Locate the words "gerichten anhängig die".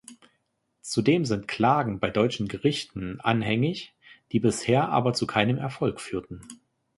2.47-4.39